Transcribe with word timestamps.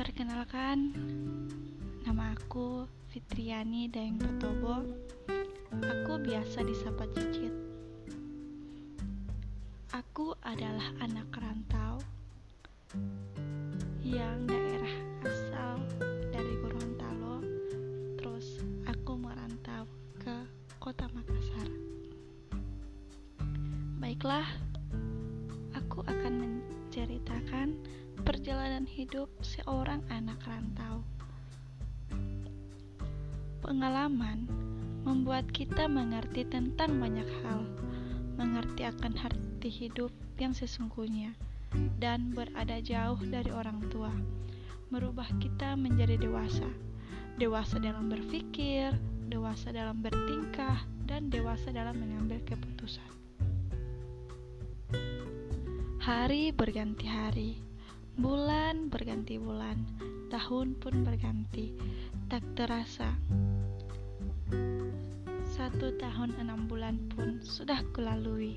Perkenalkan, 0.00 0.96
nama 2.08 2.32
aku 2.32 2.88
Fitriani 3.12 3.84
Daeng 3.84 4.16
Petobo. 4.16 4.80
Aku 5.76 6.16
biasa 6.16 6.64
disapa 6.64 7.04
Cicit. 7.12 7.52
Aku 9.92 10.32
adalah 10.40 10.88
anak 11.04 11.28
rantau 11.36 12.00
yang 14.00 14.48
daerah 14.48 14.96
asal 15.20 15.39
hidup 29.10 29.42
seorang 29.42 30.06
anak 30.06 30.38
rantau. 30.46 31.02
Pengalaman 33.58 34.46
membuat 35.02 35.50
kita 35.50 35.90
mengerti 35.90 36.46
tentang 36.46 37.02
banyak 37.02 37.26
hal, 37.42 37.66
mengerti 38.38 38.86
akan 38.86 39.10
arti 39.18 39.66
hidup 39.66 40.14
yang 40.38 40.54
sesungguhnya, 40.54 41.34
dan 41.98 42.30
berada 42.30 42.78
jauh 42.78 43.18
dari 43.26 43.50
orang 43.50 43.82
tua, 43.90 44.14
merubah 44.94 45.26
kita 45.42 45.74
menjadi 45.74 46.14
dewasa, 46.14 46.70
dewasa 47.34 47.82
dalam 47.82 48.06
berpikir, 48.06 48.94
dewasa 49.26 49.74
dalam 49.74 50.06
bertingkah, 50.06 50.86
dan 51.10 51.34
dewasa 51.34 51.74
dalam 51.74 51.98
mengambil 51.98 52.38
keputusan. 52.46 53.10
Hari 55.98 56.54
berganti 56.54 57.10
hari, 57.10 57.69
bulan 58.18 58.90
berganti 58.90 59.38
bulan, 59.38 59.78
tahun 60.32 60.78
pun 60.80 61.06
berganti, 61.06 61.76
tak 62.26 62.42
terasa 62.58 63.14
satu 65.60 65.92
tahun 66.00 66.32
enam 66.40 66.70
bulan 66.72 66.96
pun 67.12 67.36
sudah 67.44 67.84
kulalui. 67.92 68.56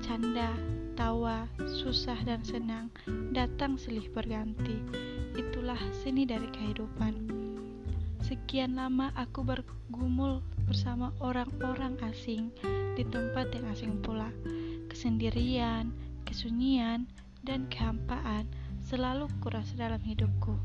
Canda, 0.00 0.56
tawa, 0.96 1.44
susah 1.60 2.16
dan 2.24 2.40
senang 2.40 2.88
datang 3.36 3.76
silih 3.76 4.08
berganti. 4.16 4.80
Itulah 5.36 5.76
seni 6.00 6.24
dari 6.24 6.48
kehidupan. 6.48 7.12
Sekian 8.24 8.80
lama 8.80 9.12
aku 9.20 9.44
bergumul 9.44 10.40
bersama 10.64 11.12
orang-orang 11.20 12.00
asing 12.08 12.56
di 12.96 13.04
tempat 13.04 13.52
yang 13.52 13.68
asing 13.68 14.00
pula. 14.00 14.32
Kesendirian, 14.88 15.92
kesunyian, 16.24 17.04
dan 17.44 17.68
kehampaan 17.70 18.48
selalu 18.82 19.28
kurasa 19.42 19.76
dalam 19.76 20.00
hidupku. 20.02 20.56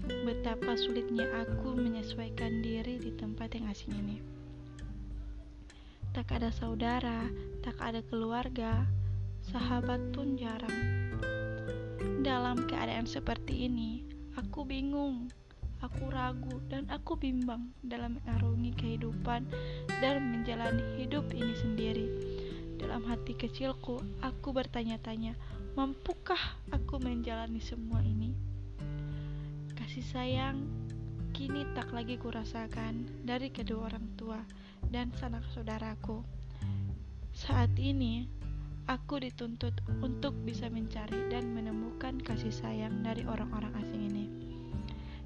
Betapa 0.00 0.76
sulitnya 0.80 1.28
aku 1.44 1.76
menyesuaikan 1.76 2.64
diri 2.64 2.96
di 2.96 3.12
tempat 3.16 3.52
yang 3.56 3.68
asing 3.68 3.92
ini 3.96 4.40
tak 6.10 6.26
ada 6.34 6.50
saudara, 6.50 7.30
tak 7.62 7.78
ada 7.78 8.02
keluarga, 8.02 8.82
sahabat 9.46 10.10
pun 10.10 10.34
jarang. 10.34 10.78
Dalam 12.26 12.66
keadaan 12.66 13.06
seperti 13.06 13.70
ini, 13.70 14.02
aku 14.34 14.66
bingung, 14.66 15.30
aku 15.78 16.10
ragu, 16.10 16.58
dan 16.66 16.90
aku 16.90 17.14
bimbang 17.14 17.70
dalam 17.86 18.18
mengarungi 18.18 18.74
kehidupan 18.74 19.46
dan 20.02 20.34
menjalani 20.34 20.82
hidup 20.98 21.30
ini 21.30 21.54
sendiri. 21.54 22.06
Dalam 22.80 23.04
hati 23.04 23.36
kecilku, 23.36 24.00
aku 24.24 24.56
bertanya-tanya, 24.56 25.36
mampukah 25.76 26.56
aku 26.72 26.96
menjalani 26.96 27.60
semua 27.60 28.00
ini? 28.00 28.32
Kasih 29.76 30.00
sayang 30.00 30.64
kini 31.36 31.68
tak 31.76 31.92
lagi 31.92 32.16
kurasakan 32.16 33.04
dari 33.20 33.52
kedua 33.52 33.92
orang 33.92 34.16
tua 34.16 34.40
dan 34.88 35.12
sanak 35.12 35.44
saudaraku. 35.52 36.24
Saat 37.36 37.76
ini, 37.76 38.24
aku 38.88 39.20
dituntut 39.20 39.76
untuk 40.00 40.32
bisa 40.40 40.72
mencari 40.72 41.28
dan 41.28 41.52
menemukan 41.52 42.16
kasih 42.24 42.50
sayang 42.50 43.04
dari 43.04 43.28
orang-orang 43.28 43.76
asing 43.76 44.08
ini. 44.08 44.49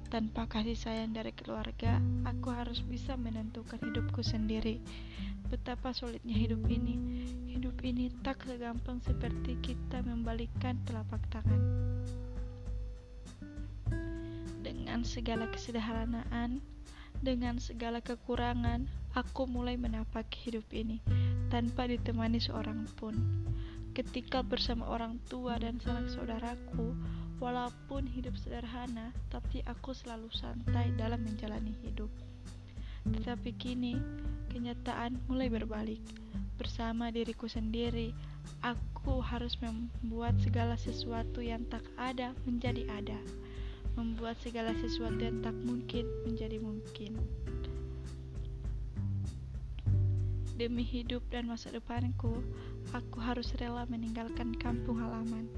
Tanpa 0.05 0.45
kasih 0.45 0.77
sayang 0.77 1.17
dari 1.17 1.33
keluarga, 1.33 1.97
aku 2.29 2.53
harus 2.53 2.85
bisa 2.85 3.17
menentukan 3.17 3.81
hidupku 3.81 4.21
sendiri. 4.21 4.77
Betapa 5.49 5.91
sulitnya 5.97 6.37
hidup 6.37 6.61
ini. 6.69 7.25
Hidup 7.49 7.81
ini 7.81 8.13
tak 8.21 8.45
segampang 8.45 9.01
seperti 9.01 9.57
kita 9.65 10.05
membalikkan 10.05 10.77
telapak 10.85 11.21
tangan. 11.33 11.61
Dengan 14.61 15.01
segala 15.01 15.49
kesederhanaan, 15.49 16.61
dengan 17.25 17.57
segala 17.57 18.03
kekurangan, 18.03 18.85
aku 19.17 19.49
mulai 19.49 19.79
menapak 19.79 20.29
hidup 20.45 20.67
ini 20.69 21.01
tanpa 21.49 21.89
ditemani 21.89 22.37
seorang 22.37 22.85
pun. 22.99 23.15
Ketika 23.95 24.43
bersama 24.43 24.91
orang 24.91 25.23
tua 25.31 25.55
dan 25.55 25.79
sanak 25.79 26.11
saudaraku, 26.11 26.91
walaupun 27.39 28.07
hidup 28.07 28.35
sederhana, 28.39 29.11
tapi 29.27 29.59
aku 29.67 29.91
selalu 29.91 30.31
santai 30.31 30.91
dalam 30.95 31.19
menjalani 31.23 31.75
hidup. 31.83 32.07
Tetapi 33.05 33.53
kini, 33.59 33.99
kenyataan 34.49 35.19
mulai 35.27 35.51
berbalik. 35.51 36.01
Bersama 36.55 37.11
diriku 37.11 37.45
sendiri, 37.51 38.15
aku 38.63 39.19
harus 39.19 39.59
membuat 39.59 40.39
segala 40.39 40.79
sesuatu 40.79 41.43
yang 41.43 41.67
tak 41.67 41.83
ada 41.99 42.31
menjadi 42.47 42.87
ada, 42.89 43.19
membuat 43.99 44.39
segala 44.39 44.71
sesuatu 44.79 45.19
yang 45.19 45.43
tak 45.43 45.53
mungkin 45.67 46.07
menjadi 46.23 46.57
mungkin. 46.57 47.19
Demi 50.55 50.87
hidup 50.87 51.19
dan 51.27 51.51
masa 51.51 51.67
depanku, 51.67 52.39
aku 52.95 53.19
harus 53.19 53.51
rela 53.59 53.83
meninggalkan 53.91 54.55
kampung 54.55 55.03
halaman, 55.03 55.51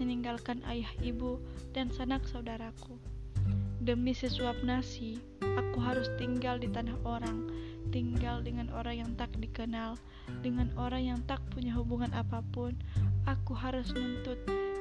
meninggalkan 0.00 0.60
ayah 0.68 0.90
ibu 1.02 1.40
dan 1.72 1.92
sanak 1.92 2.24
saudaraku. 2.28 2.96
Demi 3.80 4.16
sesuap 4.16 4.60
nasi, 4.66 5.20
aku 5.42 5.78
harus 5.78 6.10
tinggal 6.18 6.58
di 6.58 6.66
tanah 6.66 6.96
orang, 7.06 7.46
tinggal 7.94 8.42
dengan 8.42 8.72
orang 8.74 9.04
yang 9.04 9.10
tak 9.14 9.30
dikenal, 9.38 9.94
dengan 10.42 10.72
orang 10.74 11.14
yang 11.14 11.20
tak 11.30 11.38
punya 11.54 11.70
hubungan 11.76 12.10
apa 12.16 12.42
pun. 12.50 12.74
Aku 13.28 13.54
harus 13.54 13.90
menuntut 13.94 14.38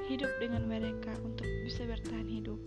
hidup 0.10 0.30
dengan 0.42 0.66
mereka 0.66 1.14
untuk 1.22 1.46
bisa 1.66 1.86
bertahan 1.86 2.30
hidup. 2.30 2.58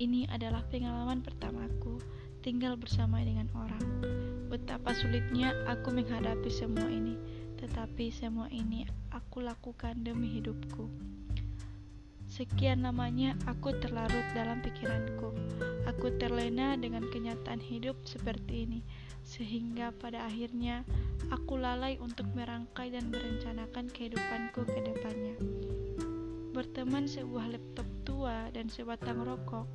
Ini 0.00 0.32
adalah 0.32 0.64
pengalaman 0.72 1.20
pertamaku 1.20 2.00
tinggal 2.40 2.72
bersama 2.80 3.20
dengan 3.20 3.52
orang. 3.52 3.84
Betapa 4.48 4.96
sulitnya 4.96 5.52
aku 5.68 5.92
menghadapi 5.92 6.48
semua 6.48 6.88
ini, 6.88 7.14
tetapi 7.60 8.08
semua 8.08 8.48
ini 8.48 8.88
aku 9.12 9.44
lakukan 9.44 10.00
demi 10.00 10.40
hidupku. 10.40 10.88
Sekian 12.30 12.86
lamanya 12.86 13.36
aku 13.44 13.76
terlarut 13.76 14.24
dalam 14.32 14.64
pikiranku. 14.64 15.34
Aku 15.84 16.14
terlena 16.16 16.78
dengan 16.78 17.04
kenyataan 17.10 17.60
hidup 17.60 17.98
seperti 18.08 18.64
ini, 18.64 18.80
sehingga 19.26 19.92
pada 19.92 20.24
akhirnya 20.24 20.86
aku 21.28 21.60
lalai 21.60 22.00
untuk 22.00 22.30
merangkai 22.32 22.94
dan 22.94 23.12
merencanakan 23.12 23.92
kehidupanku 23.92 24.62
ke 24.64 24.80
depannya. 24.80 25.36
Berteman 26.54 27.04
sebuah 27.04 27.50
laptop 27.52 27.88
tua 28.06 28.48
dan 28.54 28.70
sebatang 28.70 29.20
rokok, 29.20 29.66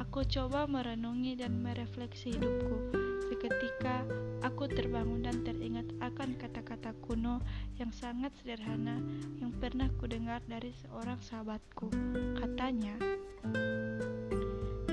Aku 0.00 0.24
coba 0.24 0.64
merenungi 0.64 1.36
dan 1.36 1.60
merefleksi 1.60 2.34
hidupku. 2.34 2.96
Seketika 3.28 4.02
aku 4.62 4.78
terbangun 4.78 5.26
dan 5.26 5.42
teringat 5.42 5.90
akan 5.98 6.38
kata-kata 6.38 6.94
kuno 7.02 7.42
yang 7.82 7.90
sangat 7.90 8.30
sederhana 8.38 8.94
yang 9.42 9.50
pernah 9.58 9.90
kudengar 9.98 10.38
dari 10.46 10.70
seorang 10.86 11.18
sahabatku. 11.18 11.90
Katanya, 12.38 12.94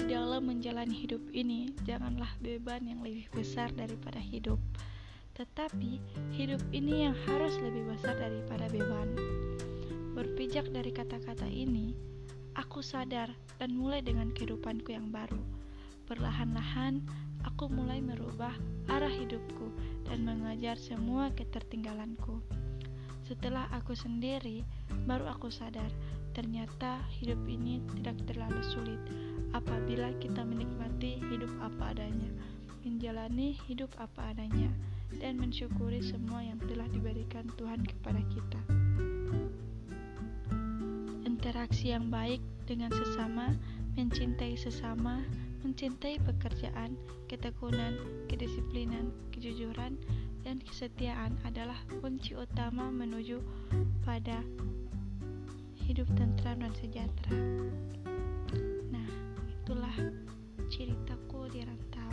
dalam 0.10 0.50
menjalani 0.50 0.98
hidup 0.98 1.22
ini, 1.38 1.70
janganlah 1.86 2.34
beban 2.42 2.82
yang 2.82 3.06
lebih 3.06 3.30
besar 3.30 3.70
daripada 3.78 4.18
hidup. 4.18 4.58
Tetapi 5.38 6.02
hidup 6.34 6.66
ini 6.74 7.06
yang 7.06 7.14
harus 7.30 7.54
lebih 7.62 7.94
besar 7.94 8.18
daripada 8.18 8.66
beban. 8.74 9.14
Berpijak 10.18 10.74
dari 10.74 10.90
kata-kata 10.90 11.46
ini, 11.46 11.94
Aku 12.58 12.82
sadar 12.82 13.30
dan 13.62 13.78
mulai 13.78 14.02
dengan 14.02 14.34
kehidupanku 14.34 14.98
yang 14.98 15.14
baru. 15.14 15.46
Perlahan-lahan, 16.10 17.06
aku 17.46 17.72
mulai 17.72 18.00
merubah 18.04 18.52
arah 18.90 19.12
hidupku 19.12 19.72
dan 20.08 20.26
mengajar 20.26 20.76
semua 20.76 21.32
ketertinggalanku. 21.36 22.42
Setelah 23.28 23.70
aku 23.76 23.94
sendiri, 23.94 24.66
baru 25.06 25.30
aku 25.30 25.54
sadar 25.54 25.92
ternyata 26.34 27.04
hidup 27.20 27.40
ini 27.46 27.84
tidak 27.98 28.18
terlalu 28.26 28.62
sulit 28.64 29.02
apabila 29.54 30.14
kita 30.18 30.42
menikmati 30.42 31.22
hidup 31.30 31.52
apa 31.62 31.94
adanya, 31.94 32.32
menjalani 32.82 33.54
hidup 33.70 33.92
apa 34.02 34.34
adanya, 34.34 34.72
dan 35.22 35.38
mensyukuri 35.38 36.02
semua 36.02 36.42
yang 36.42 36.58
telah 36.66 36.86
diberikan 36.90 37.46
Tuhan 37.58 37.82
kepada 37.86 38.22
kita 38.34 38.62
berinteraksi 41.50 41.96
yang 41.96 42.12
baik 42.12 42.44
dengan 42.70 42.92
sesama, 42.92 43.56
mencintai 43.96 44.60
sesama, 44.60 45.24
mencintai 45.64 46.22
pekerjaan, 46.24 46.96
ketekunan, 47.28 48.00
kedisiplinan, 48.32 49.12
kejujuran, 49.36 50.00
dan 50.48 50.58
kesetiaan 50.64 51.36
adalah 51.44 51.76
kunci 52.00 52.36
utama 52.36 52.88
menuju 52.88 53.44
pada 54.08 54.40
hidup 55.84 56.08
tentram 56.16 56.62
dan 56.64 56.74
sejahtera. 56.78 57.34
Nah, 58.94 59.10
itulah 59.50 59.96
ceritaku 60.70 61.50
di 61.50 61.66
rantau. 61.66 62.12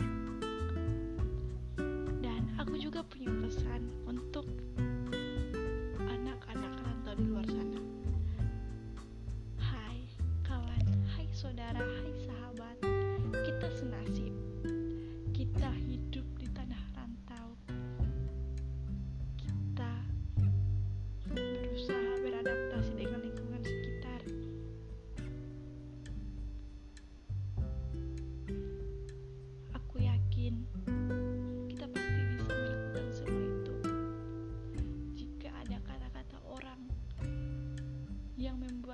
Dan 2.19 2.41
aku 2.57 2.75
juga 2.81 3.05
punya 3.05 3.29
pesan 3.37 3.85
untuk 4.09 4.49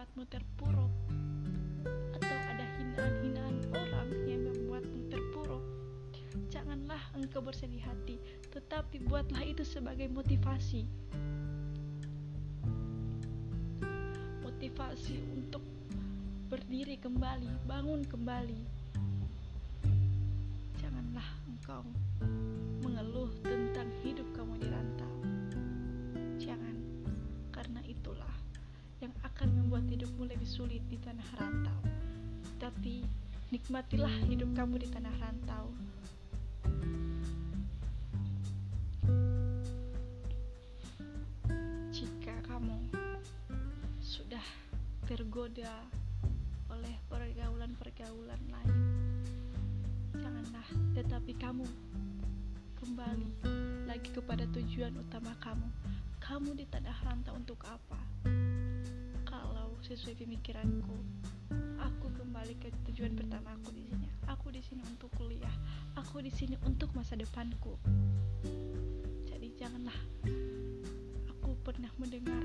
membuatmu 0.04 0.28
terpuruk 0.28 0.92
atau 2.20 2.38
ada 2.52 2.66
hinaan-hinaan 2.76 3.56
orang 3.72 4.12
yang 4.28 4.52
membuatmu 4.52 5.08
terpuruk, 5.08 5.64
janganlah 6.52 7.00
engkau 7.16 7.40
bersedih 7.40 7.80
hati, 7.80 8.20
tetapi 8.52 9.00
buatlah 9.08 9.40
itu 9.48 9.64
sebagai 9.64 10.12
motivasi. 10.12 10.84
Motivasi 14.44 15.24
untuk 15.40 15.64
berdiri 16.52 17.00
kembali, 17.00 17.64
bangun 17.64 18.04
kembali. 18.04 18.60
Janganlah 20.84 21.28
engkau 21.48 21.88
sulit 30.54 30.86
di 30.86 31.02
tanah 31.02 31.26
rantau. 31.42 31.82
Tapi 32.62 33.02
nikmatilah 33.50 34.30
hidup 34.30 34.54
kamu 34.54 34.86
di 34.86 34.88
tanah 34.94 35.16
rantau. 35.18 35.74
Jika 41.90 42.38
kamu 42.46 42.78
sudah 43.98 44.46
tergoda 45.10 45.74
oleh 46.70 47.02
pergaulan-pergaulan 47.10 48.42
lain, 48.54 48.78
janganlah, 50.22 50.70
tetapi 50.94 51.34
kamu 51.42 51.66
kembali 52.78 53.30
lagi 53.90 54.14
kepada 54.14 54.46
tujuan 54.54 54.94
utama 55.02 55.34
kamu. 55.42 55.66
Kamu 56.22 56.54
di 56.54 56.70
tanah 56.70 56.98
rantau 57.10 57.34
untuk 57.42 57.58
apa? 57.66 58.03
Sesuai 59.94 60.26
pemikiranku, 60.26 60.98
aku 61.78 62.10
kembali 62.18 62.58
ke 62.58 62.74
tujuan 62.90 63.14
pertama 63.14 63.54
aku 63.54 63.78
di 63.78 63.86
sini. 63.86 64.10
Aku 64.26 64.50
di 64.50 64.58
sini 64.58 64.82
untuk 64.90 65.14
kuliah. 65.14 65.54
Aku 65.94 66.18
di 66.18 66.34
sini 66.34 66.58
untuk 66.66 66.90
masa 66.98 67.14
depanku. 67.14 67.78
Jadi 69.30 69.54
janganlah 69.54 69.94
aku 71.30 71.54
pernah 71.62 71.94
mendengar 72.02 72.42